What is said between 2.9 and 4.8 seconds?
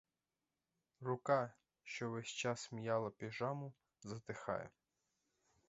піжаму, затихає.